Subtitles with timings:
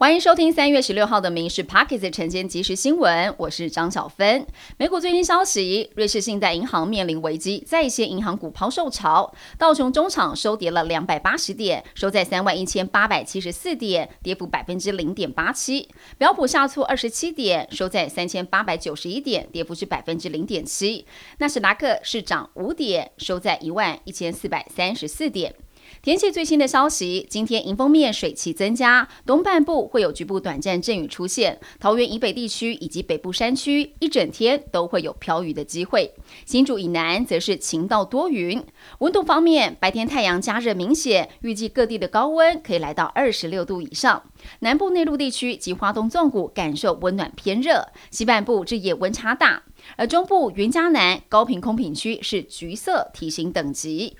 [0.00, 4.46] 欢迎收听三月十六号的《民事 Pocket》晨间即时新闻，我是张小芬。
[4.76, 15.88] 美股最新消息，瑞士信贷银行面临危机，在线银行股抛售潮，道琼中场收跌了两百八十点，收在三万一千八百七十四点，跌幅百分之零点八七。
[16.16, 21.04] 标普下挫二十七点，收在三千八百九十一点，跌幅是百分之零点七。
[21.38, 25.56] 纳斯达克是涨五点，收在一万一千四百三十四点。
[26.00, 36.14] 天气最新的消息，今天迎风面水汽增加，东半部会有局部短暂阵雨出现，桃园以北地区以及北部山区一整天都会有飘雨的机会。
[36.46, 38.64] 新竹以南则是晴到多云。
[39.00, 44.22] 温度方面，白天太阳加热明显，预计各地的高温可以来到二十六度以上。
[44.60, 49.64] 南部内陆地区及华东纵谷感受温暖偏热，西半部日夜温差大，
[49.96, 54.16] 而中部云嘉南高频空品区是橘色提醒等级。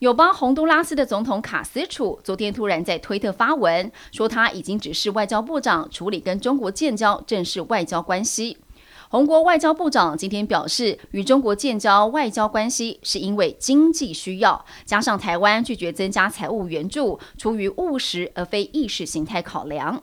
[0.00, 8.58] 友邦洪都拉斯的总统卡斯楚昨天突然在推特发文，说他已经指示外交部长处理跟中国建交正式外交关系。
[9.08, 20.02] 红国外交部长今天表示，与中国建交外交关系是因为经济需要，加上台湾拒绝增加财务援助，出于务实而非意识形态考量。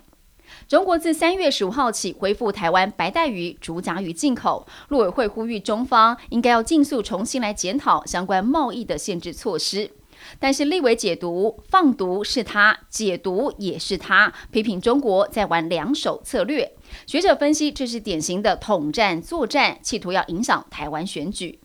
[0.70, 9.90] 中国自三月十五号起恢复台湾白带鱼、竹夹鱼进口，陆委会呼吁中方应该要尽速重新来检讨相关贸易的限制措施。
[10.38, 16.72] 但是立委解读放毒是他，解毒也是他，批评中国在玩两手策略。
[17.08, 21.60] 学者分析，这是典型的统战作战，企图要影响台湾选举。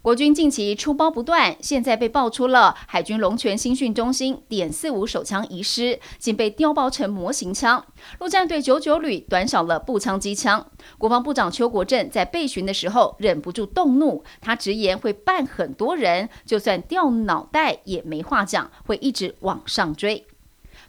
[0.00, 7.84] 国军近期出包不断，现在被爆出了海军龙泉新训中心点四五手枪遗失，竟被调包成模型枪。
[8.20, 10.64] 陆战队九九旅短少了步枪机枪。
[10.96, 20.24] 国防部长邱国正在备询的时候忍不住动怒，他直言会办很多人，就算掉脑袋也没话讲，会一直往上追。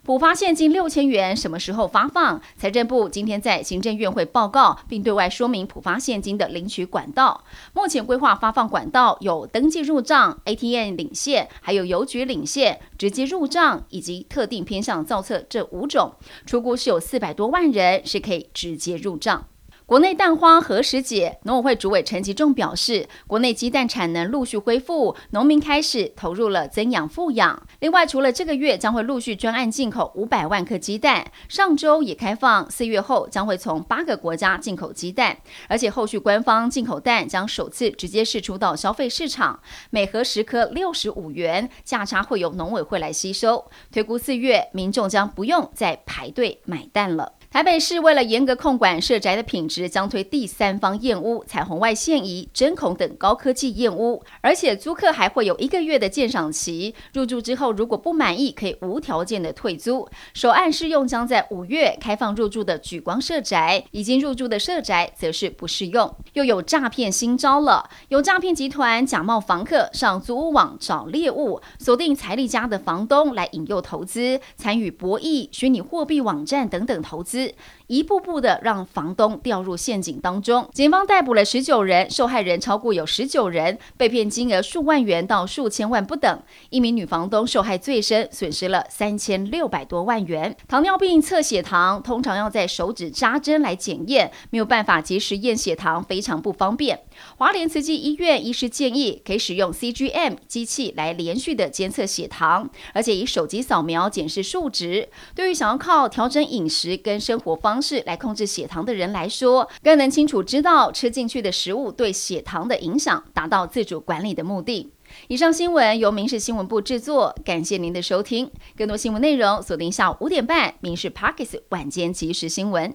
[0.03, 2.41] 补发现金六千元什么时候发放？
[2.57, 7.43] 财政部今天在行政院会报告，并对外说明补发现金的领取管道。
[7.73, 16.13] 目前规划发放管道有登记入账、ATM 领现、还有邮局领现、直接入账以及特定偏向造册这五种。
[16.45, 19.45] 出估是有四百多万人是可以直接入账。
[19.89, 21.39] 国内蛋荒何时解？
[21.45, 27.65] 农委会主委陈吉仲表示，国内鸡蛋产能陆续恢复，农民开始投入了增养富养。
[27.79, 35.35] 另外，除了这个月将会陆续专案进口五百万颗鸡蛋，上周也开放，四月后将会从八个国家进口鸡蛋，
[35.67, 43.65] 而且后续官方进口蛋将首次直接释出到消费市场，每盒十颗六十五元，价差会由农委会来吸收。
[43.91, 47.38] 推估四月民众将不用再排队买蛋了。
[47.51, 56.93] 台北市为了严格控管社宅的品质，将推第三方验屋、彩虹外线仪、针孔等高科技验屋，而且租客还会有一个月的鉴赏期。
[57.11, 60.07] 入住之后如果不满意，可以无条件的退租。
[60.35, 66.15] 首案适用将在五月开放入住的举光社宅，已经入住的社宅则是不适用。
[66.33, 77.38] 又有诈骗新招了，有诈骗集团假冒房客上租屋网找猎物，锁定财力家的房东来引诱投资，参与博弈、虚拟货币网站等等投资。
[77.87, 80.69] 一步步的让房东掉入陷阱当中。
[80.73, 86.41] 警方逮捕了十九人，受害人超过有十九人，被骗金额数万元到数千万不等。
[86.69, 90.55] 一名女房东受害最深，损失了三千六百多万元。
[90.67, 96.99] 糖尿病测血糖通常要在手指扎针来检验，没有办法及时验血糖，非常不方便。
[97.37, 105.09] 华联慈济医院医师建议，可以使用 CGM 机器来连续的监测血糖，而且以手机扫描检视数值。
[105.35, 114.91] 对于想要靠调整饮食跟生活方式来控制血糖的人来说，更能清楚知道吃进去的食物对血糖的影响，达到自主管理的目的。
[115.27, 118.49] 以上新闻由民事新闻部制作，感谢您的收听。
[118.75, 122.89] 更多新闻内容锁定下午五点半《民事 Parkes 晚间即时新闻》。